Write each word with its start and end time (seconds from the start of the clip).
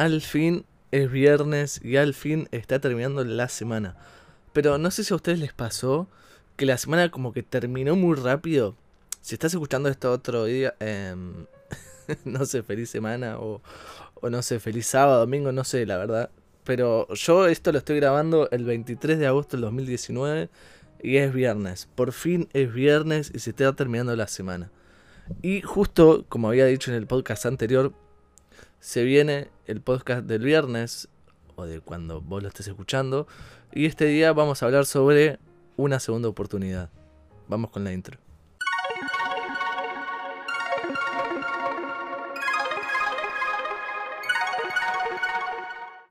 al 0.00 0.22
fin 0.22 0.64
es 0.92 1.10
viernes 1.10 1.78
y 1.84 1.98
al 1.98 2.14
fin 2.14 2.48
está 2.52 2.78
terminando 2.78 3.22
la 3.22 3.50
semana. 3.50 3.96
Pero 4.54 4.78
no 4.78 4.90
sé 4.90 5.04
si 5.04 5.12
a 5.12 5.16
ustedes 5.16 5.38
les 5.38 5.52
pasó 5.52 6.08
que 6.56 6.64
la 6.64 6.78
semana 6.78 7.10
como 7.10 7.34
que 7.34 7.42
terminó 7.42 7.96
muy 7.96 8.16
rápido. 8.16 8.76
Si 9.20 9.34
estás 9.34 9.52
escuchando 9.52 9.90
esto 9.90 10.10
otro 10.10 10.46
día, 10.46 10.74
em, 10.80 11.44
no 12.24 12.46
sé, 12.46 12.62
feliz 12.62 12.88
semana 12.88 13.38
o, 13.38 13.60
o 14.14 14.30
no 14.30 14.40
sé, 14.40 14.58
feliz 14.58 14.86
sábado, 14.86 15.20
domingo, 15.20 15.52
no 15.52 15.64
sé, 15.64 15.84
la 15.84 15.98
verdad. 15.98 16.30
Pero 16.64 17.06
yo 17.12 17.46
esto 17.46 17.70
lo 17.70 17.76
estoy 17.76 17.96
grabando 17.96 18.48
el 18.52 18.64
23 18.64 19.18
de 19.18 19.26
agosto 19.26 19.58
del 19.58 19.64
2019 19.64 20.48
y 21.02 21.18
es 21.18 21.34
viernes. 21.34 21.90
Por 21.94 22.12
fin 22.12 22.48
es 22.54 22.72
viernes 22.72 23.30
y 23.34 23.40
se 23.40 23.50
está 23.50 23.74
terminando 23.74 24.16
la 24.16 24.28
semana. 24.28 24.70
Y 25.42 25.60
justo, 25.60 26.24
como 26.30 26.48
había 26.48 26.64
dicho 26.64 26.90
en 26.90 26.96
el 26.96 27.06
podcast 27.06 27.44
anterior, 27.44 27.92
se 28.80 29.04
viene 29.04 29.48
el 29.66 29.80
podcast 29.82 30.24
del 30.24 30.42
viernes 30.42 31.08
o 31.54 31.66
de 31.66 31.80
cuando 31.80 32.20
vos 32.20 32.42
lo 32.42 32.48
estés 32.48 32.66
escuchando. 32.66 33.26
Y 33.72 33.86
este 33.86 34.06
día 34.06 34.32
vamos 34.32 34.62
a 34.62 34.66
hablar 34.66 34.86
sobre 34.86 35.38
una 35.76 36.00
segunda 36.00 36.28
oportunidad. 36.28 36.90
Vamos 37.46 37.70
con 37.70 37.84
la 37.84 37.92
intro. 37.92 38.18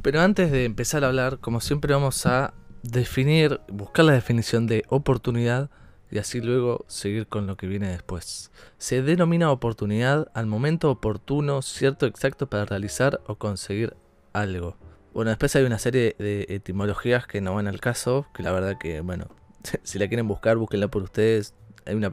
Pero 0.01 0.21
antes 0.21 0.51
de 0.51 0.65
empezar 0.65 1.03
a 1.03 1.07
hablar, 1.07 1.39
como 1.39 1.59
siempre 1.59 1.93
vamos 1.93 2.25
a 2.25 2.53
definir, 2.83 3.59
buscar 3.67 4.05
la 4.05 4.13
definición 4.13 4.65
de 4.65 4.85
oportunidad 4.87 5.69
y 6.11 6.17
así 6.17 6.41
luego 6.41 6.85
seguir 6.87 7.27
con 7.27 7.47
lo 7.47 7.55
que 7.55 7.67
viene 7.67 7.89
después. 7.89 8.51
Se 8.77 9.01
denomina 9.01 9.51
oportunidad 9.51 10.29
al 10.33 10.47
momento 10.47 10.89
oportuno, 10.89 11.61
cierto, 11.61 12.05
exacto 12.05 12.47
para 12.47 12.65
realizar 12.65 13.21
o 13.27 13.35
conseguir 13.35 13.95
algo. 14.33 14.75
Bueno, 15.13 15.29
después 15.29 15.55
hay 15.55 15.63
una 15.63 15.79
serie 15.79 16.15
de 16.17 16.45
etimologías 16.49 17.27
que 17.27 17.41
no 17.41 17.55
van 17.55 17.67
al 17.67 17.79
caso, 17.79 18.27
que 18.33 18.43
la 18.43 18.51
verdad 18.51 18.77
que, 18.79 19.01
bueno, 19.01 19.27
si 19.83 19.99
la 19.99 20.07
quieren 20.07 20.27
buscar, 20.27 20.57
búsquenla 20.57 20.87
por 20.87 21.03
ustedes. 21.03 21.53
Hay 21.85 21.95
una 21.95 22.11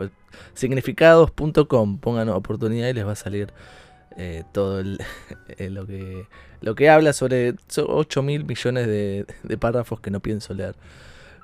significados.com, 0.55 1.98
pongan 1.98 2.29
oportunidad 2.31 2.89
y 2.89 2.92
les 2.92 3.07
va 3.07 3.13
a 3.13 3.17
salir 3.17 3.53
eh, 4.17 4.45
todo 4.53 4.83
lo, 5.59 5.87
que, 5.87 6.27
lo 6.61 6.75
que 6.75 6.89
habla 6.91 7.13
sobre 7.13 7.55
8 7.77 8.23
mil 8.23 8.45
millones 8.45 8.87
de, 8.87 9.27
de 9.42 9.59
párrafos 9.59 10.01
que 10.01 10.11
no 10.11 10.20
pienso 10.20 10.55
leer. 10.55 10.77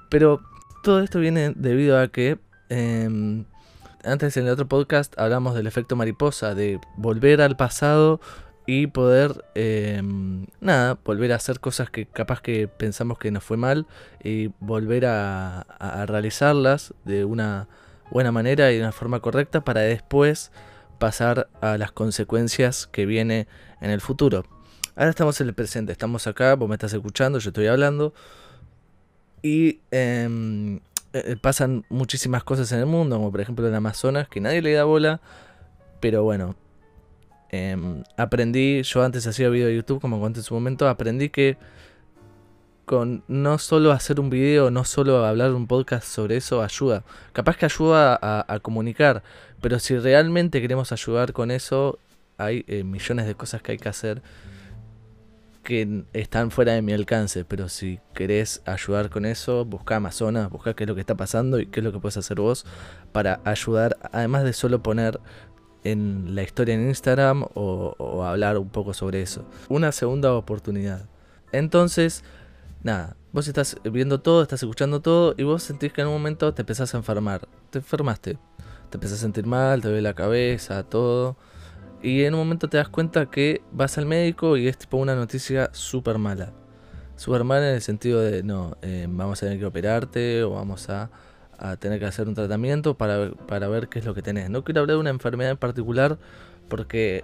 Pero 0.08 0.42
todo 0.82 1.00
esto 1.00 1.20
viene 1.20 1.52
debido 1.54 1.98
a 1.98 2.08
que 2.08 2.38
em, 2.72 3.44
antes 4.04 4.36
en 4.36 4.46
el 4.46 4.52
otro 4.52 4.66
podcast 4.66 5.18
hablamos 5.18 5.54
del 5.54 5.66
efecto 5.66 5.94
mariposa, 5.94 6.54
de 6.54 6.80
volver 6.96 7.40
al 7.42 7.56
pasado 7.56 8.20
y 8.66 8.86
poder, 8.86 9.44
em, 9.54 10.46
nada, 10.60 10.98
volver 11.04 11.32
a 11.32 11.36
hacer 11.36 11.60
cosas 11.60 11.90
que 11.90 12.06
capaz 12.06 12.40
que 12.40 12.68
pensamos 12.68 13.18
que 13.18 13.30
nos 13.30 13.44
fue 13.44 13.56
mal 13.56 13.86
y 14.22 14.48
volver 14.60 15.06
a, 15.06 15.66
realizarlas 16.06 16.94
de 17.04 17.24
una 17.24 17.68
buena 18.10 18.32
manera 18.32 18.70
y 18.72 18.76
de 18.76 18.80
una 18.82 18.92
forma 18.92 19.20
correcta 19.20 19.64
para 19.64 19.80
después 19.80 20.52
pasar 20.98 21.48
a 21.60 21.76
las 21.78 21.92
consecuencias 21.92 22.86
que 22.86 23.06
viene 23.06 23.48
en 23.80 23.90
el 23.90 24.00
futuro. 24.00 24.44
Ahora 24.94 25.10
estamos 25.10 25.40
en 25.40 25.48
el 25.48 25.54
presente, 25.54 25.92
estamos 25.92 26.26
acá, 26.26 26.54
vos 26.54 26.68
me 26.68 26.76
estás 26.76 26.92
escuchando, 26.92 27.38
yo 27.38 27.50
estoy 27.50 27.66
hablando. 27.66 28.14
Y 29.42 29.80
em, 29.90 30.80
eh, 31.12 31.36
pasan 31.40 31.84
muchísimas 31.88 32.44
cosas 32.44 32.72
en 32.72 32.80
el 32.80 32.86
mundo, 32.86 33.16
como 33.16 33.30
por 33.30 33.40
ejemplo 33.40 33.66
en 33.66 33.74
Amazonas, 33.74 34.28
que 34.28 34.40
nadie 34.40 34.62
le 34.62 34.72
da 34.72 34.84
bola. 34.84 35.20
Pero 36.00 36.24
bueno, 36.24 36.56
em, 37.50 38.02
aprendí, 38.16 38.82
yo 38.82 39.02
antes 39.02 39.26
hacía 39.26 39.48
video 39.48 39.68
de 39.68 39.76
YouTube, 39.76 40.00
como 40.00 40.20
conté 40.20 40.40
en 40.40 40.44
su 40.44 40.54
momento, 40.54 40.88
aprendí 40.88 41.28
que 41.28 41.56
con 42.84 43.22
no 43.28 43.58
solo 43.58 43.92
hacer 43.92 44.20
un 44.20 44.30
video, 44.30 44.70
no 44.70 44.84
solo 44.84 45.24
hablar 45.24 45.52
un 45.54 45.66
podcast 45.66 46.06
sobre 46.06 46.36
eso, 46.36 46.62
ayuda. 46.62 47.04
Capaz 47.32 47.56
que 47.56 47.66
ayuda 47.66 48.18
a, 48.20 48.58
comunicar, 48.60 49.22
pero 49.60 49.78
si 49.78 49.96
realmente 49.98 50.60
queremos 50.60 50.92
ayudar 50.92 51.32
con 51.32 51.50
eso, 51.50 51.98
hay 52.38 52.64
eh, 52.66 52.84
millones 52.84 53.26
de 53.26 53.34
cosas 53.34 53.62
que 53.62 53.72
hay 53.72 53.78
que 53.78 53.88
hacer 53.88 54.22
que 55.62 56.04
están 56.12 56.50
fuera 56.50 56.72
de 56.72 56.82
mi 56.82 56.92
alcance, 56.92 57.44
pero 57.44 57.68
si 57.68 58.00
querés 58.14 58.62
ayudar 58.66 59.10
con 59.10 59.24
eso, 59.24 59.64
busca 59.64 59.96
Amazonas, 59.96 60.50
busca 60.50 60.74
qué 60.74 60.84
es 60.84 60.88
lo 60.88 60.94
que 60.94 61.00
está 61.00 61.16
pasando 61.16 61.60
y 61.60 61.66
qué 61.66 61.80
es 61.80 61.84
lo 61.84 61.92
que 61.92 62.00
puedes 62.00 62.16
hacer 62.16 62.40
vos 62.40 62.66
para 63.12 63.40
ayudar, 63.44 63.96
además 64.12 64.44
de 64.44 64.52
solo 64.52 64.82
poner 64.82 65.20
en 65.84 66.34
la 66.34 66.42
historia 66.42 66.74
en 66.74 66.88
Instagram 66.88 67.44
o, 67.54 68.24
hablar 68.24 68.58
un 68.58 68.68
poco 68.68 68.94
sobre 68.94 69.22
eso. 69.22 69.44
Una 69.68 69.92
segunda 69.92 70.32
oportunidad. 70.32 71.08
Entonces, 71.52 72.24
nada, 72.82 73.16
vos 73.32 73.48
estás 73.48 73.76
viendo 73.84 74.20
todo, 74.20 74.42
estás 74.42 74.62
escuchando 74.62 75.00
todo 75.00 75.34
y 75.36 75.42
vos 75.42 75.62
sentís 75.62 75.92
que 75.92 76.00
en 76.00 76.08
un 76.08 76.14
momento 76.14 76.54
te 76.54 76.62
empezás 76.62 76.94
a 76.94 76.98
enfermar. 76.98 77.48
Te 77.70 77.78
enfermaste, 77.78 78.38
te 78.90 78.96
empezás 78.96 79.18
a 79.18 79.22
sentir 79.22 79.46
mal, 79.46 79.80
te 79.80 79.88
duele 79.88 80.02
la 80.02 80.14
cabeza, 80.14 80.82
todo 80.84 81.36
y 82.02 82.24
en 82.24 82.34
un 82.34 82.40
momento 82.40 82.68
te 82.68 82.76
das 82.76 82.88
cuenta 82.88 83.26
que 83.26 83.62
vas 83.70 83.96
al 83.96 84.06
médico 84.06 84.56
y 84.56 84.66
es 84.66 84.76
tipo 84.76 84.96
una 84.96 85.14
noticia 85.14 85.70
súper 85.72 86.18
mala. 86.18 86.52
Súper 87.16 87.44
mala 87.44 87.68
en 87.68 87.74
el 87.76 87.82
sentido 87.82 88.20
de, 88.20 88.42
no, 88.42 88.76
eh, 88.82 89.06
vamos 89.08 89.40
a 89.40 89.46
tener 89.46 89.58
que 89.60 89.66
operarte 89.66 90.42
o 90.42 90.50
vamos 90.50 90.88
a, 90.90 91.10
tener 91.78 92.00
que 92.00 92.06
hacer 92.06 92.26
un 92.26 92.34
tratamiento 92.34 92.94
para, 92.94 93.30
para, 93.30 93.68
ver 93.68 93.88
qué 93.88 94.00
es 94.00 94.04
lo 94.04 94.14
que 94.14 94.22
tenés. 94.22 94.50
No 94.50 94.64
quiero 94.64 94.80
hablar 94.80 94.96
de 94.96 95.00
una 95.00 95.10
enfermedad 95.10 95.52
en 95.52 95.56
particular 95.56 96.18
porque, 96.68 97.22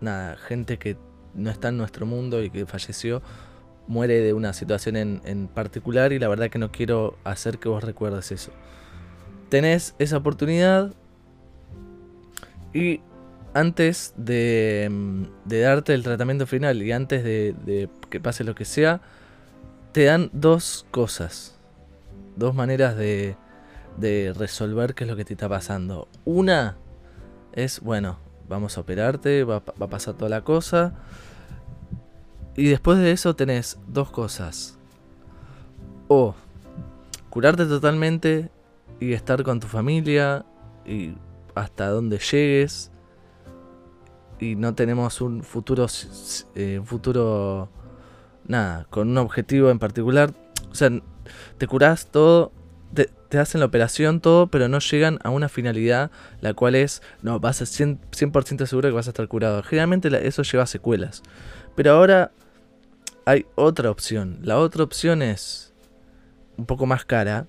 nada, 0.00 0.36
gente 0.36 0.78
que 0.78 0.96
no 1.34 1.50
está 1.50 1.68
en 1.68 1.76
nuestro 1.76 2.06
mundo 2.06 2.42
y 2.42 2.48
que 2.48 2.64
falleció 2.64 3.20
muere 3.86 4.20
de 4.20 4.32
una 4.32 4.54
situación 4.54 4.96
en, 4.96 5.20
en 5.26 5.48
particular 5.48 6.14
y 6.14 6.18
la 6.18 6.28
verdad 6.28 6.48
que 6.48 6.58
no 6.58 6.72
quiero 6.72 7.18
hacer 7.24 7.58
que 7.58 7.68
vos 7.68 7.84
recuerdes 7.84 8.32
eso. 8.32 8.52
Tenés 9.50 9.94
esa 9.98 10.16
oportunidad 10.16 10.94
y 12.72 13.02
antes 13.54 14.12
de, 14.16 14.88
mm, 14.90 15.22
de, 15.46 15.60
darte 15.60 15.94
el 15.94 16.02
tratamiento 16.02 16.46
final 16.46 16.82
y 16.82 16.92
antes 16.92 17.24
de, 17.24 17.88
que 18.10 18.20
pase 18.20 18.44
lo 18.44 18.54
que 18.54 18.64
sea, 18.64 19.00
te 19.92 20.04
dan 20.04 20.28
dos 20.32 20.86
cosas. 20.90 21.56
Dos 22.36 22.54
maneras 22.54 22.96
de, 22.96 23.36
de 23.96 24.34
resolver 24.36 24.94
qué 24.94 25.04
es 25.04 25.10
lo 25.10 25.16
que 25.16 25.24
te 25.24 25.34
está 25.34 25.48
pasando. 25.48 26.08
Una 26.24 26.76
es, 27.52 27.80
bueno, 27.80 28.18
vamos 28.48 28.76
a 28.76 28.80
operarte, 28.80 29.44
va, 29.44 29.60
va, 29.60 29.86
a 29.86 29.90
pasar 29.90 30.14
toda 30.14 30.28
la 30.28 30.42
cosa. 30.42 30.94
Y 32.56 32.68
después 32.68 32.98
de 32.98 33.12
eso 33.12 33.36
tenés 33.36 33.78
dos 33.86 34.10
cosas. 34.10 34.78
O 36.08 36.34
curarte 37.30 37.66
totalmente 37.66 38.50
y 38.98 39.12
estar 39.12 39.42
con 39.44 39.60
tu 39.60 39.68
familia 39.68 40.44
y 40.84 41.14
hasta 41.54 41.88
donde 41.88 42.18
llegues 42.18 42.90
y 44.40 44.56
no 44.56 44.74
tenemos 44.74 45.20
un 45.20 45.42
futuro, 45.42 45.86
eh, 46.54 46.80
futuro, 46.84 47.68
nada, 48.46 48.86
con 48.90 49.08
un 49.08 49.18
objetivo 49.18 49.70
en 49.70 49.78
particular. 49.78 50.34
O 50.70 50.74
sea, 50.74 50.90
te 51.58 51.66
curás 51.66 52.06
todo, 52.10 52.52
te, 52.94 53.38
hacen 53.38 53.60
la 53.60 53.66
operación, 53.66 54.20
todo, 54.20 54.46
pero 54.46 54.68
no 54.68 54.78
llegan 54.78 55.18
a 55.24 55.30
una 55.30 55.48
finalidad, 55.48 56.10
la 56.40 56.54
cual 56.54 56.74
es, 56.74 57.02
no, 57.22 57.40
vas 57.40 57.62
a 57.62 57.64
100%, 57.64 57.98
100 58.12 58.66
seguro 58.66 58.88
que 58.88 58.94
vas 58.94 59.06
a 59.06 59.10
estar 59.10 59.26
curado. 59.28 59.62
Generalmente 59.62 60.26
eso 60.26 60.42
lleva 60.42 60.66
secuelas. 60.66 61.22
Pero 61.74 61.92
ahora 61.92 62.30
hay 63.24 63.46
otra 63.54 63.90
opción. 63.90 64.38
La 64.42 64.58
otra 64.58 64.84
opción 64.84 65.22
es 65.22 65.72
un 66.56 66.66
poco 66.66 66.86
más 66.86 67.04
cara, 67.04 67.46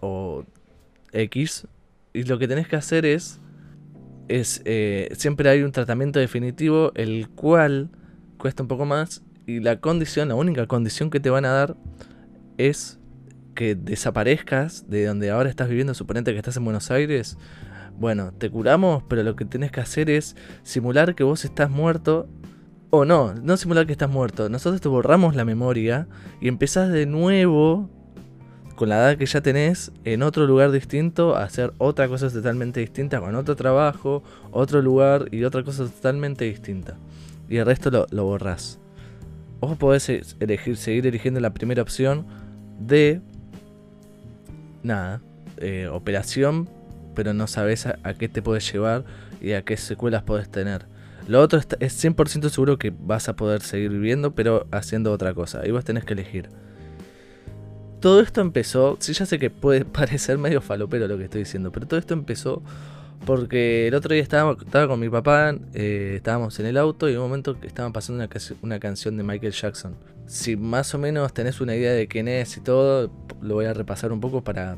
o 0.00 0.44
X, 1.12 1.66
y 2.12 2.22
lo 2.24 2.38
que 2.38 2.48
tenés 2.48 2.68
que 2.68 2.76
hacer 2.76 3.04
es 3.04 3.40
es 4.28 4.62
eh, 4.64 5.08
siempre 5.16 5.48
hay 5.50 5.62
un 5.62 5.72
tratamiento 5.72 6.18
definitivo 6.18 6.92
el 6.94 7.28
cual 7.28 7.90
cuesta 8.36 8.62
un 8.62 8.68
poco 8.68 8.84
más 8.84 9.22
y 9.46 9.60
la 9.60 9.80
condición, 9.80 10.28
la 10.28 10.34
única 10.34 10.66
condición 10.66 11.10
que 11.10 11.20
te 11.20 11.30
van 11.30 11.44
a 11.46 11.50
dar 11.50 11.76
es 12.58 12.98
que 13.54 13.74
desaparezcas 13.74 14.88
de 14.88 15.06
donde 15.06 15.30
ahora 15.30 15.48
estás 15.48 15.68
viviendo, 15.68 15.94
suponete 15.94 16.32
que 16.32 16.36
estás 16.36 16.56
en 16.58 16.64
Buenos 16.64 16.90
Aires. 16.90 17.38
Bueno, 17.98 18.32
te 18.32 18.50
curamos, 18.50 19.02
pero 19.08 19.22
lo 19.22 19.34
que 19.34 19.44
tienes 19.44 19.72
que 19.72 19.80
hacer 19.80 20.10
es 20.10 20.36
simular 20.62 21.14
que 21.14 21.24
vos 21.24 21.44
estás 21.44 21.70
muerto 21.70 22.28
o 22.90 23.04
no, 23.04 23.34
no 23.34 23.56
simular 23.56 23.86
que 23.86 23.92
estás 23.92 24.10
muerto. 24.10 24.48
Nosotros 24.48 24.80
te 24.80 24.88
borramos 24.88 25.34
la 25.34 25.44
memoria 25.44 26.06
y 26.40 26.48
empezás 26.48 26.90
de 26.90 27.06
nuevo 27.06 27.90
con 28.78 28.90
la 28.90 28.98
edad 28.98 29.18
que 29.18 29.26
ya 29.26 29.40
tenés 29.40 29.90
en 30.04 30.22
otro 30.22 30.46
lugar 30.46 30.70
distinto 30.70 31.34
hacer 31.34 31.72
otra 31.78 32.06
cosa 32.06 32.30
totalmente 32.30 32.78
distinta, 32.78 33.18
con 33.18 33.34
otro 33.34 33.56
trabajo, 33.56 34.22
otro 34.52 34.80
lugar 34.80 35.28
y 35.32 35.42
otra 35.42 35.64
cosa 35.64 35.86
totalmente 35.86 36.44
distinta. 36.44 36.96
Y 37.48 37.56
el 37.56 37.66
resto 37.66 37.90
lo, 37.90 38.06
lo 38.10 38.22
borrás. 38.22 38.78
Vos 39.58 39.76
podés 39.76 40.08
e-, 40.08 40.22
elegir, 40.38 40.76
seguir 40.76 41.08
eligiendo 41.08 41.40
la 41.40 41.52
primera 41.52 41.82
opción 41.82 42.24
de 42.78 43.20
nada, 44.84 45.22
eh, 45.56 45.88
operación, 45.90 46.68
pero 47.16 47.34
no 47.34 47.48
sabes 47.48 47.84
a, 47.84 47.96
qué 48.14 48.28
te 48.28 48.42
puedes 48.42 48.72
llevar 48.72 49.04
y 49.40 49.54
a 49.54 49.62
qué 49.62 49.76
secuelas 49.76 50.22
podés 50.22 50.48
tener. 50.50 50.86
Lo 51.26 51.42
otro 51.42 51.58
es 51.58 52.04
100% 52.04 52.48
seguro 52.48 52.78
que 52.78 52.94
vas 52.96 53.28
a 53.28 53.34
poder 53.34 53.60
seguir 53.60 53.90
viviendo, 53.90 54.36
pero 54.36 54.68
haciendo 54.70 55.10
otra 55.10 55.34
cosa. 55.34 55.66
Y 55.66 55.72
vos 55.72 55.84
tenés 55.84 56.04
que 56.04 56.12
elegir. 56.12 56.48
Todo 58.00 58.20
esto 58.20 58.40
empezó, 58.40 58.96
sí 59.00 59.12
ya 59.12 59.26
sé 59.26 59.38
que 59.38 59.50
puede 59.50 59.84
parecer 59.84 60.38
medio 60.38 60.60
falopero 60.60 61.08
lo 61.08 61.18
que 61.18 61.24
estoy 61.24 61.40
diciendo, 61.40 61.72
pero 61.72 61.86
todo 61.86 61.98
esto 61.98 62.14
empezó 62.14 62.62
porque 63.26 63.88
el 63.88 63.94
otro 63.94 64.14
día 64.14 64.22
estaba, 64.22 64.52
estaba 64.52 64.86
con 64.86 65.00
mi 65.00 65.08
papá, 65.08 65.54
eh, 65.74 66.14
estábamos 66.16 66.58
en 66.60 66.66
el 66.66 66.76
auto 66.76 67.08
y 67.08 67.12
en 67.12 67.18
un 67.18 67.24
momento 67.24 67.56
estaban 67.62 67.92
pasando 67.92 68.22
una, 68.22 68.30
una, 68.62 68.78
canción 68.78 69.16
de 69.16 69.22
Michael 69.22 69.52
Jackson. 69.52 69.96
Si 70.26 70.56
más 70.56 70.94
o 70.94 70.98
menos 70.98 71.32
tenés 71.32 71.60
una 71.60 71.74
idea 71.74 71.92
de 71.92 72.06
quién 72.06 72.28
es 72.28 72.56
y 72.56 72.60
todo, 72.60 73.10
lo 73.42 73.54
voy 73.54 73.66
a 73.66 73.74
repasar 73.74 74.12
un 74.12 74.20
poco 74.20 74.42
para, 74.42 74.76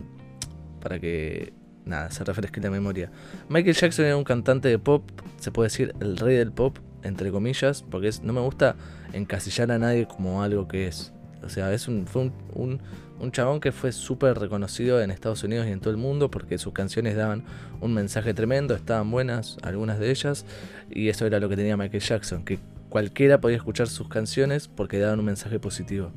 para 0.81 0.99
que 0.99 1.53
nada, 1.85 2.11
se 2.11 2.25
refresque 2.25 2.61
la 2.61 2.71
memoria. 2.71 3.11
Michael 3.49 3.77
Jackson 3.77 4.07
era 4.07 4.17
un 4.17 4.25
cantante 4.25 4.69
de 4.69 4.79
pop, 4.79 5.03
se 5.39 5.51
puede 5.51 5.67
decir 5.67 5.95
el 6.01 6.17
rey 6.17 6.37
del 6.37 6.53
pop, 6.53 6.79
entre 7.03 7.31
comillas, 7.31 7.85
porque 7.91 8.11
no 8.23 8.33
me 8.33 8.41
gusta 8.41 8.77
encasillar 9.13 9.71
a 9.71 9.79
nadie 9.79 10.07
como 10.07 10.43
algo 10.43 10.67
que 10.67 10.87
es. 10.89 11.13
O 11.43 11.49
sea, 11.49 11.73
es 11.73 11.89
un, 11.89 12.07
fue 12.07 12.31
un, 12.55 12.81
un, 13.19 13.33
chabón 13.33 13.61
que 13.61 13.73
fue 13.73 13.93
súper 13.93 14.39
reconocido 14.39 15.01
en 15.01 15.11
Estados 15.11 15.43
Unidos 15.43 15.67
y 15.67 15.71
en 15.71 15.81
todo 15.81 15.91
el 15.91 15.97
mundo 15.97 16.31
porque 16.31 16.59
sus 16.59 16.73
canciones 16.73 17.17
daban 17.17 17.45
un 17.81 17.95
mensaje 17.95 18.35
tremendo, 18.35 18.75
estaban 18.75 19.11
buenas 19.11 19.57
algunas 19.63 19.99
de 19.99 20.11
ellas, 20.11 20.45
y 20.91 21.09
eso 21.09 21.27
era 21.27 21.41
lo 21.41 21.49
que 21.49 21.57
tenía 21.57 21.77
Michael 21.77 22.03
Jackson, 22.03 22.45
que 22.45 22.59
cualquiera 22.89 23.41
podía 23.41 23.57
escuchar 23.57 23.89
sus 23.89 24.09
canciones 24.09 24.69
porque 24.69 24.99
daban 24.99 25.19
un 25.21 25.27
mensaje 25.27 25.59
positivo. 25.59 26.11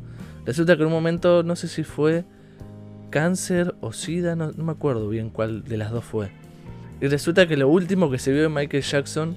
Resulta 0.46 0.76
que 0.76 0.82
en 0.82 0.88
un 0.88 0.94
momento, 0.94 1.44
no 1.44 1.56
sé 1.56 1.68
si 1.68 1.84
fue 1.84 2.26
cáncer 3.10 3.76
o 3.80 3.94
sida, 3.94 4.36
no, 4.36 4.52
me 4.54 4.72
acuerdo 4.72 5.08
bien 5.08 5.30
cuál 5.30 5.64
de 5.64 5.78
las 5.78 5.92
dos 5.92 6.04
fue. 6.04 6.32
Y 7.00 7.08
resulta 7.08 7.48
que 7.48 7.56
lo 7.56 7.70
último 7.70 8.10
que 8.10 8.18
se 8.18 8.32
vio 8.32 8.42
de 8.42 8.50
Michael 8.50 8.84
Jackson 8.84 9.36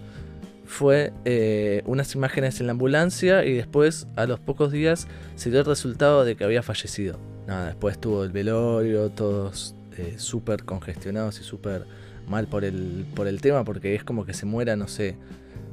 fue 0.66 1.12
eh, 1.24 1.82
unas 1.86 2.14
imágenes 2.14 2.60
en 2.60 2.66
la 2.66 2.72
ambulancia 2.72 3.44
y 3.44 3.54
después 3.54 4.06
a 4.16 4.26
los 4.26 4.40
pocos 4.40 4.72
días 4.72 5.06
se 5.36 5.50
dio 5.50 5.60
el 5.60 5.66
resultado 5.66 6.24
de 6.24 6.36
que 6.36 6.44
había 6.44 6.62
fallecido. 6.62 7.18
Después 7.46 8.00
tuvo 8.00 8.24
el 8.24 8.32
velorio, 8.32 9.10
todos 9.10 9.76
eh, 9.96 10.14
súper 10.18 10.64
congestionados 10.64 11.40
y 11.40 11.44
súper 11.44 11.86
mal 12.26 12.48
por 12.48 12.64
el, 12.64 13.06
por 13.14 13.28
el 13.28 13.40
tema, 13.40 13.64
porque 13.64 13.94
es 13.94 14.02
como 14.02 14.24
que 14.24 14.34
se 14.34 14.46
muera, 14.46 14.74
no 14.74 14.88
sé, 14.88 15.16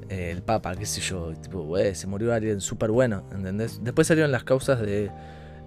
eh, 0.10 0.30
el 0.30 0.44
Papa, 0.44 0.76
qué 0.76 0.86
sé 0.86 1.02
yo, 1.02 1.34
tipo, 1.34 1.76
se 1.94 2.06
murió 2.06 2.32
alguien 2.32 2.62
súper 2.62 2.92
bueno, 2.92 3.28
¿entendés? 3.34 3.80
Después 3.84 4.06
salieron 4.06 4.32
las 4.32 4.44
causas 4.44 4.80
de 4.82 5.10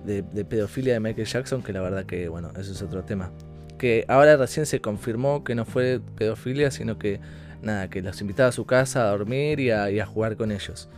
de, 0.07 0.45
pedofilia 0.45 0.95
de 0.95 1.01
Michael 1.01 1.27
Jackson, 1.27 1.63
que 1.63 1.73
la 1.73 1.81
verdad 1.81 2.07
que, 2.07 2.29
bueno, 2.29 2.51
eso 2.59 2.73
es 2.73 2.83
otro 2.83 3.05
tema. 3.05 3.33
Que 3.79 4.05
ahora 4.09 4.37
recién 4.37 4.65
se 4.67 4.81
confirmó 4.81 5.45
que 5.45 5.55
no 5.55 5.65
fue 5.65 6.01
pedofilia, 6.17 6.71
sino 6.71 6.99
que, 6.99 7.21
nada, 7.63 7.89
que 7.89 8.03
los 8.03 8.21
invitaba 8.21 8.49
a 8.49 8.53
su 8.53 8.67
casa 8.67 9.03
a 9.03 9.11
dormir 9.11 9.61
y 9.61 9.71
a, 9.71 10.07
jugar 10.07 10.37
con 10.37 10.53
ellos. 10.53 10.89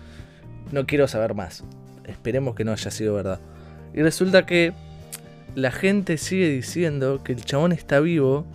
No 0.73 0.87
quiero 0.87 1.09
saber 1.09 1.35
más. 1.35 1.65
Esperemos 2.07 2.55
que 2.55 2.65
no 2.65 2.73
haya 2.73 2.91
sido 2.91 3.15
verdad. 3.15 3.41
Y 3.95 4.03
resulta 4.03 4.47
que 4.47 4.73
la 5.55 5.71
gente 5.71 6.19
sigue 6.19 6.49
diciendo 6.49 7.23
que 7.23 7.33
el 7.33 7.45
chabón 7.45 7.73
está 7.73 8.01
vivo 8.01 8.47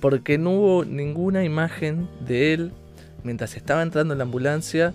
porque 0.00 0.38
no 0.38 0.50
hubo 0.50 0.84
ninguna 0.84 1.44
imagen 1.44 2.08
de 2.20 2.52
él 2.54 2.72
mientras 3.24 3.56
estaba 3.56 3.82
entrando 3.82 4.14
en 4.14 4.18
la 4.18 4.24
ambulancia 4.24 4.92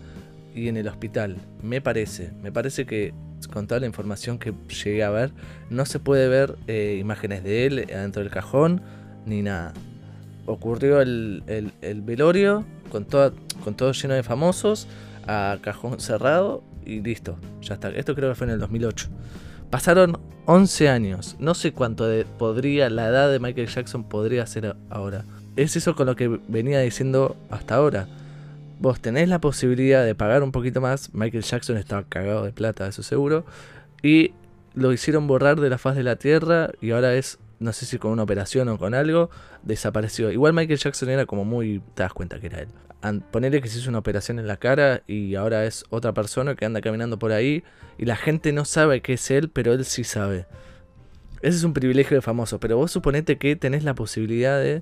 y 0.56 0.68
en 0.68 0.78
el 0.78 0.88
hospital. 0.88 1.38
Me 1.62 1.82
parece, 1.82 2.32
me 2.42 2.52
parece 2.52 2.86
que 2.86 3.14
con 3.52 3.68
toda 3.68 3.80
la 3.80 3.88
información 3.88 4.38
que 4.40 4.54
llegué 4.84 5.04
a 5.04 5.10
ver, 5.10 5.32
no 5.70 5.86
se 5.86 6.00
puede 6.00 6.28
ver 6.28 6.58
eh, 6.68 6.98
imágenes 7.00 7.44
de 7.44 7.66
él 7.66 7.88
adentro 7.94 8.22
del 8.22 8.32
cajón 8.32 8.82
ni 9.26 9.42
nada. 9.42 9.74
Ocurrió 10.46 11.02
el, 11.02 11.44
velorio 12.04 12.66
con, 12.92 13.06
con 13.64 13.76
todo 13.76 13.92
lleno 13.92 14.14
de 14.14 14.24
famosos, 14.24 14.88
a 15.28 15.58
cajón 15.62 16.00
cerrado 16.00 16.64
y 16.86 17.02
listo, 17.02 17.38
ya 17.62 17.76
está. 17.76 17.90
Esto 17.90 18.16
creo 18.16 18.30
que 18.30 18.36
fue 18.36 18.48
en 18.48 18.54
el 18.54 18.60
2008. 18.60 19.08
Pasaron 19.70 20.20
11 20.46 20.90
años, 20.90 21.36
no 21.40 21.54
sé 21.54 21.72
cuánto 21.72 22.08
de, 22.08 22.26
podría, 22.26 22.90
la 22.90 23.08
edad 23.08 23.32
de 23.32 23.40
Michael 23.40 23.68
Jackson 23.68 24.04
podría 24.04 24.46
ser 24.46 24.76
ahora. 24.90 25.24
Es 25.56 25.76
eso 25.76 25.96
con 25.96 26.08
lo 26.08 26.16
que 26.16 26.28
venía 26.28 26.80
diciendo 26.80 27.36
hasta 27.50 27.76
ahora 27.76 28.08
vos 28.82 29.00
tenés 29.00 29.30
la 29.30 29.40
posibilidad 29.40 30.04
de 30.04 30.16
pagar 30.16 30.42
un 30.44 30.52
poquito 30.52 30.82
más. 30.82 31.14
Michael 31.14 31.44
Jackson 31.44 31.78
estaba 31.78 32.04
cagado 32.04 32.44
de 32.44 32.52
plata, 32.52 32.88
eso 32.88 33.04
seguro. 33.04 33.46
Y 34.02 34.34
lo 34.74 34.92
hicieron 34.92 35.28
borrar 35.28 35.60
de 35.60 35.70
la 35.70 35.78
faz 35.78 35.96
de 35.96 36.04
la 36.04 36.16
tierra 36.16 36.72
y 36.82 36.92
ahora 36.92 37.14
es, 37.14 37.38
no 37.62 37.74
sé 37.74 37.86
si 37.86 38.00
con 38.00 38.12
una 38.12 38.24
operación 38.24 38.68
o 38.70 38.78
con 38.78 38.96
algo, 38.96 39.30
desapareció. 39.62 40.32
Igual 40.32 40.54
Michael 40.54 40.80
Jackson 40.80 41.10
era 41.10 41.28
como 41.28 41.46
muy, 41.46 41.82
te 41.94 42.04
das 42.04 42.12
cuenta 42.12 42.40
que 42.40 42.48
era 42.48 42.60
él. 42.62 42.70
Ponerle 43.32 43.62
que 43.62 43.70
se 43.70 43.80
hizo 43.80 43.90
una 43.90 44.00
operación 44.00 44.40
en 44.40 44.48
la 44.48 44.58
cara 44.58 45.04
y 45.08 45.36
ahora 45.36 45.66
es 45.66 45.86
otra 45.90 46.14
persona 46.14 46.56
que 46.56 46.66
anda 46.66 46.82
caminando 46.82 47.20
por 47.20 47.32
ahí 47.32 47.64
y 47.98 48.06
la 48.06 48.16
gente 48.16 48.52
no 48.52 48.66
sabe 48.66 49.02
que 49.02 49.14
es 49.14 49.32
él, 49.32 49.50
pero 49.50 49.74
él 49.74 49.86
sí 49.86 50.04
sabe. 50.04 50.48
Ese 51.42 51.58
es 51.58 51.64
un 51.64 51.74
privilegio 51.74 52.18
de 52.18 52.22
famoso, 52.22 52.60
pero 52.60 52.78
vos 52.78 52.92
suponete 52.92 53.38
que 53.38 53.56
tenés 53.56 53.84
la 53.84 53.94
posibilidad 53.94 54.60
de 54.60 54.82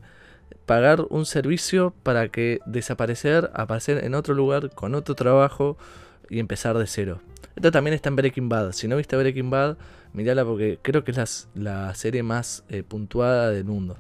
pagar 0.66 1.06
un 1.10 1.26
servicio 1.26 1.94
para 2.04 2.30
que 2.30 2.60
desaparecer, 2.66 3.52
aparecer 3.54 4.04
en 4.04 4.16
otro 4.16 4.34
lugar 4.34 4.70
con 4.74 4.96
otro 4.96 5.16
trabajo 5.16 5.78
y 6.30 6.40
empezar 6.40 6.78
de 6.78 6.88
cero. 6.88 7.22
Esto 7.56 7.72
también 7.72 7.94
está 7.94 8.10
en 8.10 8.16
Breaking 8.16 8.50
Bad. 8.50 8.72
Si 8.72 8.88
no 8.88 8.98
viste 8.98 9.16
Breaking 9.18 9.50
Bad, 9.50 9.78
mirala 10.14 10.46
porque 10.46 10.80
creo 10.82 11.04
que 11.04 11.12
es 11.12 11.48
la, 11.54 11.94
serie 11.96 12.24
más 12.24 12.64
eh, 12.70 12.84
puntuada 12.84 13.52
del 13.52 13.66
mundo. 13.66 13.98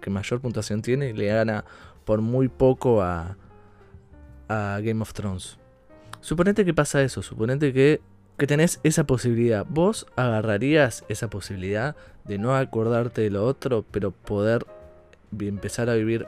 Que 0.00 0.10
mayor 0.10 0.40
puntuación 0.40 0.82
tiene 0.82 1.10
y 1.10 1.12
le 1.12 1.26
gana 1.26 1.64
por 2.04 2.20
muy 2.20 2.48
poco 2.48 3.02
a, 3.02 3.36
a 4.48 4.80
Game 4.82 5.02
of 5.02 5.12
Thrones. 5.12 5.58
Suponete 6.20 6.64
que 6.64 6.74
pasa 6.74 7.02
eso, 7.02 7.22
suponete 7.22 7.72
que, 7.72 8.00
que 8.36 8.46
tenés 8.46 8.80
esa 8.82 9.04
posibilidad. 9.04 9.64
¿Vos 9.68 10.06
agarrarías 10.16 11.04
esa 11.08 11.28
posibilidad 11.30 11.96
de 12.24 12.38
no 12.38 12.54
acordarte 12.54 13.22
de 13.22 13.30
lo 13.30 13.44
otro, 13.44 13.84
pero 13.90 14.10
poder 14.10 14.66
empezar 15.38 15.88
a 15.90 15.94
vivir 15.94 16.26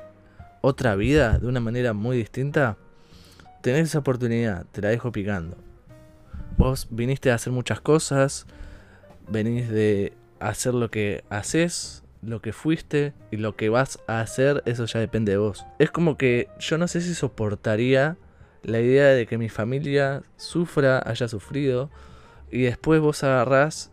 otra 0.63 0.95
vida 0.97 1.39
de 1.39 1.47
una 1.47 1.61
manera 1.61 1.93
muy 1.93 2.17
distinta, 2.17 2.77
tenés 3.63 3.89
esa 3.89 4.01
oportunidad, 4.01 4.67
te 4.73 4.83
la 4.83 4.89
dejo 4.89 5.13
picando. 5.13 5.57
Vos 6.61 6.89
viniste 6.91 7.31
a 7.31 7.37
hacer 7.37 7.55
muchas 7.55 7.81
cosas, 7.81 8.47
venís 9.31 9.71
de 9.71 10.13
hacer 10.41 10.75
lo 10.75 10.91
que 10.91 11.25
haces, 11.31 12.05
lo 12.21 12.43
que 12.43 12.53
fuiste 12.53 13.15
y 13.31 13.39
lo 13.39 13.57
que 13.57 13.71
vas 13.71 13.99
a 14.07 14.21
hacer, 14.21 14.63
eso 14.67 14.85
ya 14.85 15.01
depende 15.01 15.33
de 15.33 15.39
vos. 15.39 15.65
Es 15.79 15.91
como 15.91 16.19
que 16.19 16.49
yo 16.59 16.77
no 16.77 16.87
sé 16.87 17.01
si 17.01 17.15
soportaría 17.15 18.19
la 18.63 18.79
idea 18.79 19.07
de 19.07 19.27
que 19.27 19.39
mi 19.39 19.49
familia 19.49 20.21
sufra, 20.37 21.03
haya 21.07 21.29
sufrido, 21.29 21.89
y 22.51 22.61
después 22.61 23.01
vos 23.01 23.25
agarrás 23.25 23.91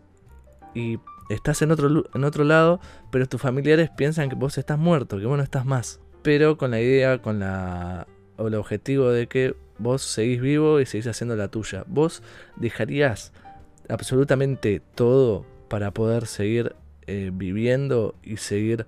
y 0.74 0.98
estás 1.30 1.62
en 1.62 1.70
otro, 1.70 2.04
en 2.12 2.24
otro 2.24 2.44
lado, 2.44 2.80
pero 3.10 3.26
tus 3.26 3.40
familiares 3.40 3.88
piensan 3.96 4.28
que 4.28 4.36
vos 4.36 4.58
estás 4.58 4.78
muerto, 4.78 5.18
que 5.18 5.24
vos 5.24 5.38
no 5.38 5.42
estás 5.42 5.64
más. 5.64 6.00
Pero 6.20 6.58
con 6.58 6.72
la 6.72 6.82
idea, 6.82 7.22
con 7.22 7.38
la, 7.38 8.06
o 8.36 8.48
el 8.48 8.54
objetivo 8.56 9.08
de 9.08 9.26
que 9.26 9.56
vos 9.78 10.02
seguís 10.02 10.40
vivo 10.40 10.80
y 10.80 10.86
seguís 10.86 11.06
haciendo 11.06 11.36
la 11.36 11.48
tuya. 11.48 11.84
Vos 11.86 12.22
dejarías 12.56 13.32
absolutamente 13.88 14.82
todo 14.94 15.46
para 15.68 15.92
poder 15.92 16.26
seguir 16.26 16.74
eh, 17.06 17.30
viviendo 17.32 18.14
y 18.22 18.36
seguir 18.36 18.86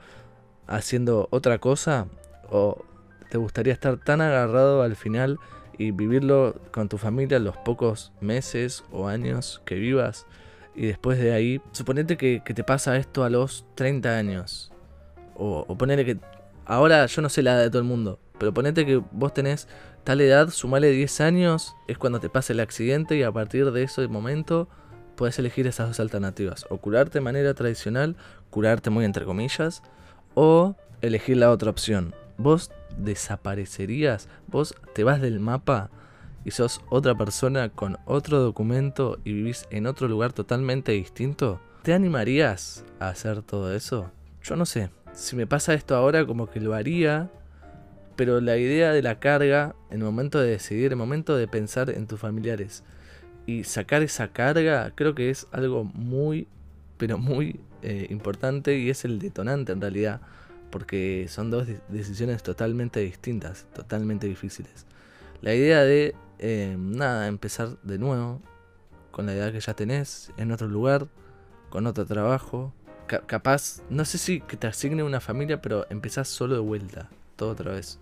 haciendo 0.67 1.29
otra 1.31 1.59
cosa. 1.59 2.09
¿O 2.51 2.85
te 3.31 3.39
gustaría 3.39 3.73
estar 3.73 3.97
tan 3.97 4.21
agarrado 4.21 4.83
al 4.83 4.97
final 4.97 5.39
y 5.79 5.93
vivirlo 5.93 6.61
con 6.73 6.89
tu 6.89 6.99
familia 6.99 7.39
los 7.39 7.57
pocos 7.57 8.13
meses 8.21 8.85
o 8.91 9.09
años 9.09 9.63
que 9.65 9.77
vivas? 9.77 10.27
y 10.75 10.87
después 10.87 11.19
de 11.19 11.33
ahí, 11.33 11.61
suponete 11.73 12.17
que, 12.17 12.41
te 12.41 12.65
pasa 12.65 12.97
esto 12.97 13.25
a 13.25 13.31
los 13.31 13.67
30 13.75 14.17
años. 14.17 14.73
O, 15.35 15.65
o 15.67 15.77
que. 15.77 16.19
Ahora 16.65 17.07
yo 17.07 17.23
no 17.23 17.29
sé 17.29 17.43
la 17.43 17.55
edad 17.55 17.63
de 17.63 17.71
todo 17.71 17.83
el 17.83 17.89
mundo, 17.89 18.21
pero 18.41 18.55
ponete 18.55 18.87
que 18.87 19.03
vos 19.13 19.35
tenés 19.35 19.69
tal 20.03 20.23
edad, 20.23 20.49
sumale 20.49 20.91
10 20.91 21.21
años, 21.21 21.77
es 21.87 21.99
cuando 21.99 22.21
te 22.21 22.31
pasa 22.31 22.55
el 22.55 22.61
accidente 22.61 23.15
y 23.15 23.23
a 23.23 23.31
partir 23.31 23.71
de 23.71 23.83
ese 23.83 24.09
momento 24.09 24.67
puedes 25.15 25.39
elegir 25.39 25.67
esas 25.67 25.89
dos 25.89 26.01
alternativas. 26.01 26.65
O 26.71 26.79
curarte 26.79 27.19
de 27.19 27.21
manera 27.21 27.53
tradicional, 27.53 28.17
curarte 28.49 28.89
muy 28.89 29.05
entre 29.05 29.27
comillas, 29.27 29.83
o 30.33 30.75
elegir 31.03 31.37
la 31.37 31.51
otra 31.51 31.69
opción. 31.69 32.15
Vos 32.39 32.71
desaparecerías, 32.97 34.27
vos 34.47 34.75
te 34.95 35.05
vas 35.05 35.21
del 35.21 35.39
mapa 35.39 35.91
y 36.43 36.53
sos 36.53 36.81
otra 36.89 37.15
persona 37.15 37.69
con 37.69 37.99
otro 38.07 38.41
documento 38.41 39.19
y 39.23 39.35
vivís 39.35 39.67
en 39.71 39.87
otro 39.87 40.09
lugar 40.09 40.33
totalmente 40.33 40.93
distinto, 40.93 41.61
¿te 41.83 41.93
animarías 41.93 42.87
a 43.01 43.09
hacer 43.09 43.43
todo 43.43 43.75
eso? 43.75 44.11
Yo 44.43 44.57
no 44.57 44.65
sé. 44.65 44.89
Si 45.13 45.37
me 45.37 45.47
pasa 45.47 45.75
esto 45.75 45.95
ahora 45.95 46.25
como 46.25 46.49
que 46.49 46.61
lo 46.61 46.73
haría, 46.73 47.31
pero 48.21 48.39
la 48.43 48.59
idea 48.59 48.93
de 48.93 49.01
la 49.01 49.19
carga, 49.19 49.75
en 49.89 50.01
el 50.01 50.05
momento 50.05 50.39
de 50.39 50.51
decidir, 50.51 50.89
en 50.89 50.93
el 50.93 50.99
momento 50.99 51.39
de 51.39 51.49
pensar 51.49 51.89
en 51.89 52.07
tus 52.07 52.21
familiares 52.21 52.85
y 53.47 53.65
sacar 53.65 54.03
esa 54.03 54.29
carga, 54.29 54.93
creo 54.95 55.15
que 55.15 55.31
es 55.31 55.47
algo 55.53 55.85
muy, 55.85 56.47
pero 56.99 57.17
muy 57.17 57.61
eh, 57.81 58.09
importante 58.11 58.77
y 58.77 58.91
es 58.91 59.07
el 59.07 59.21
detonante 59.21 59.73
en 59.73 59.81
realidad, 59.81 60.21
porque 60.71 61.29
son 61.31 61.51
dos 61.51 61.67
decisiones 61.89 62.43
totalmente 62.43 63.01
distintas, 63.01 63.65
totalmente 63.73 64.27
difíciles. 64.27 64.85
La 65.41 65.55
idea 65.55 65.83
de, 65.83 66.15
eh, 66.41 66.77
nada, 66.79 67.27
empezar 67.27 67.79
de 67.85 67.97
nuevo, 67.97 68.43
con 69.13 69.25
la 69.25 69.33
edad 69.33 69.51
que 69.51 69.61
ya 69.61 69.73
tenés, 69.73 70.31
en 70.37 70.53
otro 70.53 70.69
lugar, 70.69 71.09
con 71.71 71.87
otro 71.87 72.05
trabajo. 72.05 72.75
capaz, 73.07 73.81
no 73.89 74.05
sé 74.05 74.19
si 74.19 74.43
que 74.43 74.59
te 74.59 74.67
asigne 74.67 75.03
una 75.03 75.21
familia, 75.21 75.63
pero 75.63 75.87
empezás 75.89 76.29
solo 76.29 76.57
de 76.57 76.61
vuelta, 76.61 77.09
todo 77.37 77.53
otra 77.53 77.73
vez. 77.73 77.99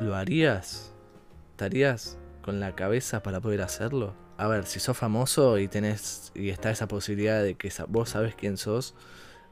¿Lo 0.00 0.16
harías? 0.16 0.94
¿Estarías 1.50 2.16
con 2.40 2.58
la 2.58 2.74
cabeza 2.74 3.22
para 3.22 3.40
poder 3.40 3.60
hacerlo? 3.60 4.14
A 4.38 4.48
ver, 4.48 4.64
si 4.64 4.80
sos 4.80 4.96
famoso 4.96 5.58
y 5.58 5.68
tenés 5.68 6.32
y 6.34 6.48
está 6.48 6.70
esa 6.70 6.88
posibilidad 6.88 7.42
de 7.42 7.54
que 7.54 7.70
vos 7.86 8.08
sabes 8.08 8.34
quién 8.34 8.56
sos, 8.56 8.94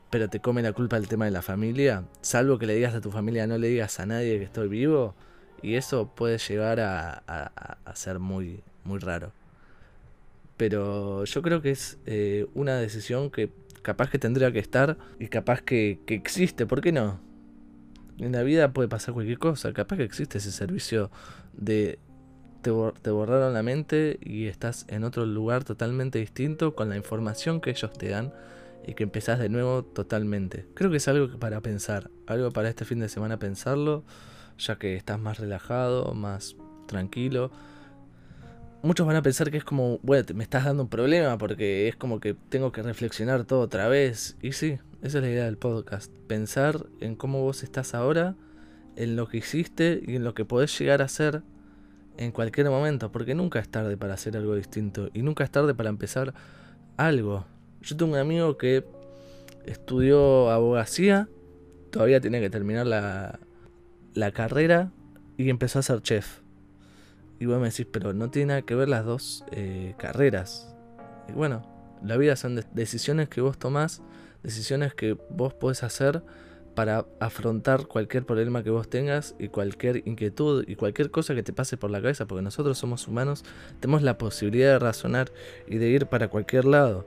pero 0.09 0.31
te 0.31 0.41
come 0.41 0.63
la 0.63 0.73
culpa 0.73 0.97
el 0.97 1.07
tema 1.07 1.27
de 1.27 1.33
la 1.33 1.43
familia, 1.43 2.05
salvo 2.23 2.59
que 2.59 2.65
le 2.65 2.75
digas 2.75 2.95
a 2.95 3.03
tu 3.03 3.11
familia, 3.11 3.47
no 3.47 3.59
le 3.59 3.69
digas 3.69 4.01
a 4.01 4.07
nadie 4.07 4.39
que 4.39 4.45
estoy 4.45 4.69
vivo, 4.69 5.15
y 5.61 5.75
eso 5.75 6.15
puede 6.15 6.39
llegar 6.39 6.81
a, 6.81 7.77
ser 7.95 8.19
muy, 8.19 8.63
muy 8.85 9.01
raro. 9.01 9.33
Pero 10.57 11.27
yo 11.27 11.43
creo 11.43 11.61
que 11.61 11.73
es 11.73 11.99
eh, 12.07 12.47
una 12.55 12.77
decisión 12.77 13.31
que 13.31 13.53
capaz 13.83 14.09
que 14.09 14.19
tendría 14.19 14.51
que 14.51 14.61
estar 14.61 14.97
y 15.21 15.29
capaz 15.29 15.61
que, 15.61 16.01
que 16.07 16.15
existe, 16.15 16.65
¿por 16.65 16.81
qué 16.81 16.91
no? 16.91 17.28
En 18.19 18.33
la 18.33 18.43
vida 18.43 18.73
puede 18.73 18.89
pasar 18.89 19.15
cualquier 19.15 19.39
cosa, 19.39 19.73
capaz 19.73 19.97
que 19.97 20.05
existe 20.05 20.39
ese 20.39 20.51
servicio 20.51 21.11
de 21.53 21.99
te, 22.63 22.73
te, 23.03 23.11
borraron 23.11 23.55
la 23.55 23.63
mente 23.63 24.19
y 24.21 24.47
estás 24.47 24.85
en 24.89 25.05
otro 25.05 25.25
lugar 25.25 25.65
totalmente 25.65 26.19
distinto 26.19 26.75
con 26.75 26.89
la 26.89 26.97
información 26.97 27.61
que 27.61 27.71
ellos 27.71 27.93
te 27.93 28.09
dan 28.09 28.33
y 28.87 28.95
que 28.95 29.05
empezás 29.05 29.39
de 29.39 29.49
nuevo 29.49 29.85
totalmente. 29.85 30.67
Creo 30.75 30.91
que 30.91 30.97
es 30.97 31.07
algo 31.09 31.39
para 31.39 31.61
pensar, 31.61 32.11
algo 32.27 32.51
para 32.51 32.69
este 32.69 32.85
fin 32.85 32.99
de 33.01 33.09
semana 33.09 33.39
pensarlo, 33.39 34.03
ya 34.59 34.77
que 34.79 34.97
estás 34.97 35.21
más 35.21 35.39
relajado, 35.39 36.13
más 36.15 36.57
tranquilo. 36.87 37.51
Muchos 38.83 39.07
van 39.07 39.17
a 39.17 39.23
pensar 39.23 39.51
que 39.51 39.59
es 39.59 39.65
como, 39.65 39.99
bueno, 40.03 40.25
me 40.35 40.43
estás 40.43 40.65
dando 40.65 40.85
un 40.85 40.89
problema 40.89 41.37
porque 41.37 41.89
es 41.89 41.97
como 41.97 42.19
que 42.19 42.35
tengo 42.35 42.73
que 42.73 42.83
reflexionar 42.83 43.45
todo 43.45 43.61
otra 43.61 43.89
vez. 43.89 44.37
Y 44.41 44.53
sí, 44.53 44.79
esa 45.03 45.19
es 45.19 45.25
la 45.25 45.31
idea 45.31 45.45
del 45.45 45.59
podcast. 45.59 46.13
Pensar 46.27 46.87
en 47.01 47.15
cómo 47.15 47.43
vos 47.43 47.63
estás 47.63 47.95
ahora, 47.95 48.35
en 48.97 49.17
lo 49.17 49.29
que 49.29 49.39
hiciste 49.39 50.03
y 50.07 50.17
en 50.17 50.25
lo 50.25 50.35
que 50.35 50.45
podés 50.45 50.77
llegar 50.79 51.03
a 51.03 51.09
ser 51.09 51.43
en 52.17 52.33
cualquier 52.33 52.69
momento. 52.69 53.13
Porque 53.13 53.35
nunca 53.35 53.61
es 53.61 53.69
tarde 53.69 53.97
para 53.97 54.15
hacer 54.15 54.37
algo 54.37 54.57
distinto. 54.57 55.11
Y 55.15 55.23
nunca 55.23 55.45
es 55.45 55.51
tarde 55.51 55.75
para 55.75 55.89
empezar 55.89 56.35
algo. 56.97 57.47
Yo 57.81 57.97
tengo 57.97 58.13
un 58.13 58.19
amigo 58.19 58.59
que 58.59 58.85
estudió 59.67 60.51
abogacía, 60.51 61.29
todavía 61.91 62.21
tiene 62.21 62.41
que 62.41 62.51
terminar 62.51 62.87
la, 62.87 63.39
la 64.15 64.33
carrera 64.33 64.91
y 65.37 65.49
empezó 65.49 65.79
a 65.79 65.83
ser 65.83 66.03
chef. 66.03 66.41
Y 67.39 67.47
vos 67.47 67.61
me 67.61 67.69
decís, 67.71 67.87
pero 67.91 68.13
no 68.13 68.31
tiene 68.31 68.49
nada 68.49 68.63
que 68.63 68.75
ver 68.75 68.89
las 68.89 69.05
dos 69.05 69.45
eh, 69.53 69.95
carreras. 69.97 70.75
Y 71.29 71.33
bueno, 71.33 71.63
la 72.03 72.17
vida 72.17 72.35
son 72.35 72.61
decisiones 72.75 73.29
que 73.29 73.41
vos 73.41 73.59
tomás, 73.59 74.03
decisiones 74.43 74.95
que 74.95 75.17
vos 75.31 75.55
podés 75.55 75.83
hacer 75.83 76.23
para 76.75 77.07
afrontar 77.19 77.87
cualquier 77.87 78.25
problema 78.25 78.63
que 78.63 78.71
vos 78.71 78.89
tengas 78.89 79.35
y 79.39 79.49
cualquier 79.49 80.07
inquietud 80.07 80.65
y 80.69 80.77
cualquier 80.77 81.11
cosa 81.11 81.35
que 81.35 81.43
te 81.43 81.53
pase 81.53 81.77
por 81.77 81.91
la 81.91 82.01
cabeza, 82.01 82.27
porque 82.27 82.43
nosotros 82.43 82.79
somos 82.79 83.09
humanos, 83.09 83.45
tenemos 83.81 84.03
la 84.03 84.17
posibilidad 84.17 84.75
de 84.75 84.79
razonar 84.79 85.33
y 85.67 85.79
de 85.79 85.89
ir 85.89 86.07
para 86.07 86.29
cualquier 86.29 86.67
lado. 86.67 87.05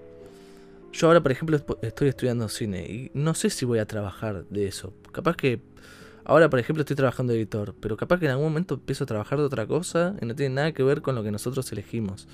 Yo 0.91 1.07
ahora, 1.07 1.21
por 1.21 1.31
ejemplo, 1.31 1.57
estoy 1.81 2.09
estudiando 2.09 2.49
cine 2.49 2.81
y 2.81 3.11
no 3.13 3.33
sé 3.33 3.49
si 3.49 3.63
voy 3.63 3.79
a 3.79 3.85
trabajar 3.85 4.43
de 4.49 4.67
eso. 4.67 4.93
Capaz 5.13 5.37
que 5.37 5.61
ahora, 6.25 6.49
por 6.49 6.59
ejemplo, 6.59 6.81
estoy 6.81 6.97
trabajando 6.97 7.31
de 7.31 7.39
editor, 7.39 7.73
pero 7.79 7.95
capaz 7.95 8.19
que 8.19 8.25
en 8.25 8.31
algún 8.31 8.47
momento 8.47 8.75
empiezo 8.75 9.05
a 9.05 9.07
trabajar 9.07 9.39
de 9.39 9.45
otra 9.45 9.65
cosa 9.67 10.15
y 10.21 10.25
no 10.25 10.35
tiene 10.35 10.55
nada 10.55 10.73
que 10.73 10.83
ver 10.83 11.01
con 11.01 11.15
lo 11.15 11.23
que 11.23 11.31
nosotros 11.31 11.71
elegimos. 11.71 12.27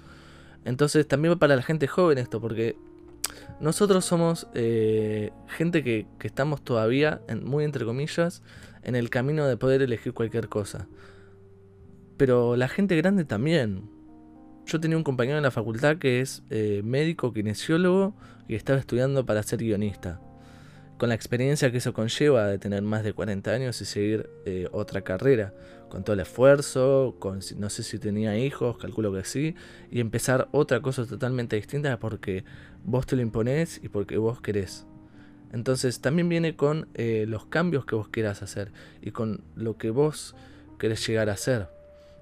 Entonces 0.66 1.08
también 1.08 1.36
va 1.36 1.38
para 1.38 1.56
la 1.56 1.62
gente 1.62 1.86
joven 1.86 2.18
esto, 2.18 2.42
porque 2.42 2.76
nosotros 3.60 4.06
somos 4.06 4.48
eh, 4.54 5.32
gente 5.48 5.84
que, 5.84 6.08
estamos 6.22 6.62
todavía, 6.64 7.22
en, 7.28 7.44
muy 7.44 7.64
entre 7.64 7.86
comillas, 7.86 8.44
en 8.84 8.96
el 8.96 9.10
camino 9.10 9.46
de 9.48 9.58
poder 9.58 9.82
elegir 9.82 10.14
cualquier 10.14 10.50
cosa. 10.50 10.88
Pero 12.18 12.56
la 12.56 12.68
gente 12.68 12.96
grande 12.96 13.26
también. 13.26 13.90
Yo 14.66 14.80
tenía 14.80 14.98
un 14.98 15.04
compañero 15.04 15.38
en 15.38 15.44
la 15.44 15.52
facultad 15.52 15.98
que 15.98 16.20
es 16.20 16.44
eh, 16.50 16.82
médico, 16.84 17.32
kinesiólogo 17.32 18.16
y 18.48 18.56
estaba 18.56 18.80
estudiando 18.80 19.26
para 19.26 19.44
ser 19.44 19.60
guionista. 19.60 20.20
Con 20.98 21.10
la 21.10 21.16
experiencia 21.16 21.72
que 21.72 21.78
eso 21.78 21.94
conlleva 21.94 22.48
de 22.48 22.58
tener 22.58 22.82
más 22.82 23.04
de 23.04 23.14
40 23.14 23.52
años 23.52 23.80
y 23.82 23.86
seguir 23.86 24.30
eh, 24.46 24.68
otra 24.72 25.02
carrera, 25.02 25.54
con 25.90 26.04
todo 26.04 26.16
el 26.16 26.22
esfuerzo, 26.22 27.16
con, 27.20 27.40
no 27.58 27.70
sé 27.70 27.84
si 27.84 28.00
tenía 28.00 28.36
hijos, 28.38 28.78
calculo 28.78 29.14
que 29.14 29.24
sí, 29.24 29.56
y 29.92 30.00
empezar 30.00 30.48
otra 30.52 30.82
cosa 30.82 31.06
totalmente 31.06 31.56
distinta 31.56 32.00
porque 32.00 32.44
vos 32.84 33.06
te 33.06 33.16
lo 33.16 33.22
imponés 33.22 33.80
y 33.84 33.90
porque 33.90 34.18
vos 34.18 34.42
querés. 34.42 34.88
Entonces 35.54 36.02
también 36.02 36.30
viene 36.30 36.56
con 36.56 36.90
eh, 36.96 37.26
los 37.28 37.46
cambios 37.46 37.86
que 37.86 37.96
vos 37.96 38.10
quieras 38.10 38.42
hacer 38.42 38.72
y 39.00 39.12
con 39.12 39.44
lo 39.56 39.78
que 39.78 39.92
vos 39.92 40.36
querés 40.80 41.06
llegar 41.06 41.30
a 41.30 41.34
hacer. 41.34 41.70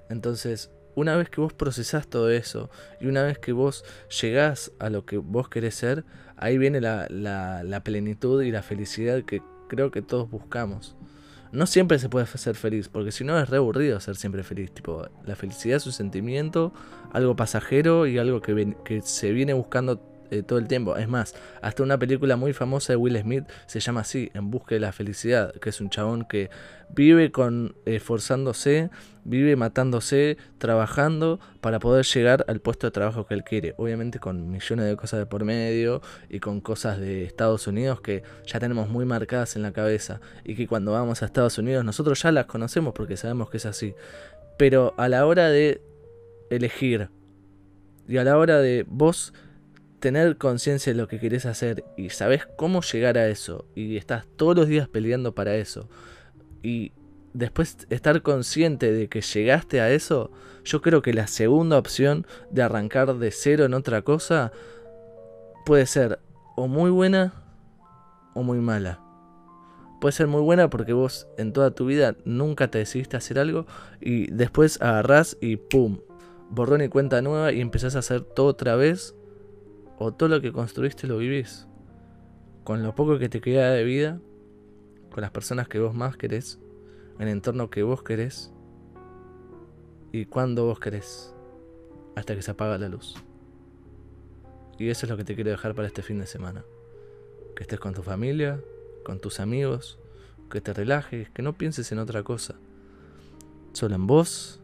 Entonces 0.10 0.70
una 0.96 1.16
vez 1.18 1.30
que 1.30 1.42
vos 1.42 1.54
procesás 1.54 2.08
todo 2.08 2.30
eso 2.30 2.70
y 3.02 3.08
una 3.08 3.24
vez 3.24 3.38
que 3.38 3.52
vos 3.52 3.84
llegás 4.22 4.72
a 4.80 4.90
lo 4.90 5.06
que 5.06 5.18
vos 5.18 5.50
querés 5.50 5.76
ser, 5.76 6.06
ahí 6.38 6.58
viene 6.58 6.82
la, 6.82 7.08
la, 7.10 7.84
plenitud 7.84 8.42
y 8.44 8.52
la 8.52 8.62
felicidad 8.62 9.24
que 9.24 9.42
creo 9.68 9.92
que 9.92 10.02
todos 10.02 10.30
buscamos. 10.30 10.96
No 11.52 11.68
siempre 11.68 12.00
se 12.00 12.10
puede 12.10 12.26
ser 12.26 12.56
feliz, 12.56 12.90
porque 12.90 13.12
si 13.12 13.24
no 13.24 13.40
es 13.40 13.50
re 13.50 13.58
aburrido 13.58 14.00
ser 14.00 14.16
siempre 14.16 14.44
feliz. 14.44 14.72
Tipo, 14.72 15.08
la 15.26 15.36
felicidad 15.36 15.78
es 15.78 15.86
un 15.86 15.94
sentimiento, 15.94 16.74
algo 17.14 17.36
pasajero 17.36 18.08
y 18.08 18.18
algo 18.18 18.42
que, 18.42 18.76
que 18.84 19.02
se 19.02 19.32
viene 19.32 19.54
buscando 19.54 20.02
eh, 20.32 20.44
todo 20.44 20.60
el 20.60 20.68
tiempo. 20.68 20.98
Es 20.98 21.08
más, 21.08 21.36
hasta 21.62 21.84
una 21.84 21.98
película 21.98 22.36
muy 22.36 22.54
famosa 22.54 22.94
de 22.94 22.98
Will 22.98 23.20
Smith 23.20 23.46
se 23.68 23.80
llama 23.80 24.02
así, 24.02 24.32
En 24.34 24.52
Busca 24.52 24.76
de 24.76 24.82
la 24.82 24.92
Felicidad, 24.92 25.54
que 25.56 25.70
es 25.70 25.82
un 25.82 25.90
chabón 25.90 26.26
que 26.26 26.50
vive 26.94 27.32
con 27.32 27.76
esforzándose, 27.86 28.90
vive 29.24 29.56
matándose, 29.56 30.38
trabajando 30.58 31.40
para 31.62 31.80
poder 31.80 32.06
llegar 32.06 32.46
al 32.48 32.60
puesto 32.62 32.88
de 32.88 32.92
trabajo 32.92 33.26
que 33.26 33.34
él 33.34 33.44
quiere. 33.44 33.74
Obviamente 33.78 34.20
con 34.20 34.50
millones 34.50 34.86
de 34.86 34.96
cosas 34.96 35.20
de 35.20 35.26
por 35.26 35.44
medio 35.44 36.02
y 36.30 36.40
con 36.40 36.62
cosas 36.62 37.00
de 37.00 37.24
Estados 37.24 37.68
Unidos 37.68 38.02
que 38.02 38.24
ya 38.46 38.60
tenemos 38.60 38.90
muy 38.90 39.06
marcadas 39.06 39.56
en 39.56 39.64
la 39.64 39.74
cabeza 39.74 40.22
y 40.44 40.56
que 40.56 40.68
cuando 40.68 40.92
vamos 40.92 41.22
a 41.22 41.26
Estados 41.26 41.58
Unidos 41.58 41.84
nosotros 41.84 42.22
ya 42.22 42.32
las 42.32 42.46
conocemos 42.46 42.94
porque 42.94 43.18
sabemos 43.18 43.50
que 43.50 43.58
es 43.58 43.66
así. 43.66 43.96
Pero 44.58 44.94
a 44.98 45.10
la 45.10 45.26
hora 45.26 45.50
de 45.50 45.82
elegir 46.50 47.10
y 48.08 48.18
a 48.18 48.24
la 48.24 48.38
hora 48.38 48.60
de 48.60 48.86
vos 48.88 49.34
tener 50.06 50.38
conciencia 50.38 50.94
de 50.94 51.00
lo 51.00 51.08
que 51.08 51.20
querés 51.20 51.48
hacer 51.48 51.84
y 51.98 52.12
sabes 52.12 52.46
cómo 52.58 52.82
llegar 52.84 53.18
a 53.18 53.28
eso 53.28 53.66
y 53.74 53.98
estás 53.98 54.28
todos 54.36 54.56
los 54.56 54.68
días 54.68 54.88
peleando 54.88 55.34
para 55.34 55.56
eso 55.56 55.90
y 56.62 56.92
después 57.34 57.88
estar 57.90 58.22
consciente 58.22 58.92
de 58.92 59.10
que 59.10 59.22
llegaste 59.22 59.82
a 59.82 59.90
eso, 59.90 60.30
yo 60.64 60.84
creo 60.84 61.02
que 61.02 61.12
la 61.12 61.26
segunda 61.26 61.80
opción 61.80 62.28
de 62.52 62.62
arrancar 62.62 63.16
de 63.16 63.32
cero 63.32 63.66
en 63.66 63.74
otra 63.74 64.04
cosa 64.04 64.52
puede 65.66 65.88
ser 65.88 66.20
o 66.56 66.68
muy 66.68 66.92
buena 66.92 67.34
o 68.36 68.44
muy 68.44 68.60
mala. 68.60 69.00
Puede 70.00 70.12
ser 70.12 70.28
muy 70.28 70.42
buena 70.42 70.70
porque 70.70 70.94
vos 70.94 71.28
en 71.40 71.52
toda 71.52 71.72
tu 71.72 71.88
vida 71.88 72.16
nunca 72.26 72.70
te 72.70 72.78
decidiste 72.78 73.18
hacer 73.18 73.40
algo 73.40 73.66
y 74.00 74.30
después 74.32 74.80
agarrás 74.84 75.36
y 75.42 75.56
pum, 75.56 76.02
borrón 76.52 76.84
y 76.84 76.90
cuenta 76.90 77.24
nueva 77.24 77.54
y 77.54 77.60
empezás 77.60 77.96
a 77.96 78.00
hacer 78.00 78.22
todo 78.22 78.46
otra 78.46 78.76
vez 78.76 79.16
o 79.98 80.14
todo 80.14 80.30
lo 80.30 80.42
que 80.42 80.52
construiste 80.52 81.08
lo 81.08 81.18
vivís. 81.18 81.68
Con 82.64 82.84
lo 82.84 82.96
poco 82.96 83.20
que 83.20 83.30
te 83.30 83.42
queda 83.42 83.72
de 83.72 83.84
vida, 83.84 84.20
con 85.12 85.22
las 85.22 85.32
personas 85.32 85.68
que 85.68 85.80
vos 85.80 85.94
más 85.94 86.18
querés, 86.18 86.60
en 87.20 87.28
el 87.28 87.34
entorno 87.34 87.70
que 87.70 87.84
vos 87.84 88.04
querés 88.04 88.52
y 90.12 90.26
cuando 90.26 90.66
vos 90.66 90.80
querés, 90.80 91.34
hasta 92.16 92.36
que 92.36 92.42
se 92.42 92.52
apaga 92.52 92.78
la 92.78 92.90
luz. 92.90 93.16
Y 94.78 94.90
eso 94.90 95.06
es 95.06 95.10
lo 95.10 95.18
que 95.18 95.24
te 95.24 95.36
quiero 95.36 95.52
dejar 95.52 95.76
para 95.76 95.88
este 95.88 96.02
fin 96.02 96.20
de 96.20 96.28
semana. 96.28 96.66
Que 97.56 97.64
estés 97.64 97.80
con 97.80 97.94
tu 97.94 98.04
familia, 98.04 98.60
con 99.04 99.20
tus 99.20 99.40
amigos, 99.40 100.00
que 100.50 100.62
te 100.62 100.74
relajes, 100.74 101.30
que 101.30 101.42
no 101.42 101.54
pienses 101.54 101.92
en 101.92 102.00
otra 102.00 102.24
cosa, 102.24 102.56
solo 103.74 103.96
en 103.96 104.08
vos 104.08 104.60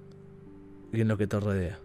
y 0.91 1.01
en 1.01 1.07
lo 1.07 1.17
que 1.17 1.27
te 1.27 1.39
rodea. 1.39 1.79